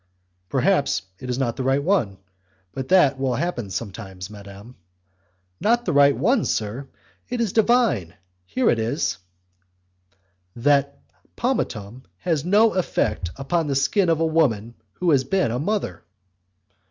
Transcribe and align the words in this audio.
"Perhaps 0.49 1.03
it 1.19 1.29
is 1.29 1.37
not 1.37 1.57
the 1.57 1.63
right 1.63 1.83
one; 1.83 2.17
but 2.73 2.87
that 2.87 3.19
will 3.19 3.37
sometimes 3.69 4.25
happen, 4.29 4.33
madam." 4.47 4.75
"Not 5.59 5.85
the 5.85 5.93
right 5.93 6.17
one, 6.17 6.43
sir? 6.45 6.87
It 7.29 7.39
is 7.39 7.53
divine! 7.53 8.15
Here 8.47 8.67
it 8.71 8.79
is: 8.79 9.19
That 10.55 10.97
pomatum 11.35 12.05
has 12.17 12.43
no 12.43 12.73
effect 12.73 13.29
upon 13.35 13.67
the 13.67 13.75
skin 13.75 14.09
of 14.09 14.19
a 14.19 14.25
woman 14.25 14.73
who 14.93 15.11
has 15.11 15.23
been 15.23 15.51
a 15.51 15.59
mother." 15.59 16.01